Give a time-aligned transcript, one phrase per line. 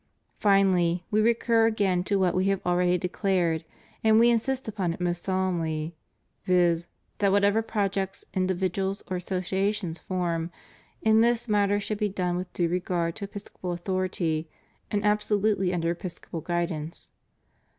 [0.39, 3.63] Finally, We recur again to what We have already de clared
[4.03, 5.93] and We insist upon it most solemnly,
[6.43, 6.87] viz.:
[7.19, 10.49] that whatever projects individuals or associations form
[11.03, 14.49] in this matter should be done with due regard to Episcopal authority
[14.89, 17.11] and absolutely under Episcopal guidance.